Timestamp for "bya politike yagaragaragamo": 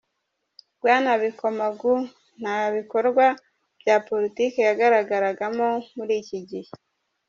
3.81-5.67